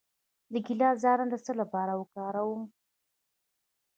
[0.51, 2.61] د ګیلاس دانه د څه لپاره وکاروم؟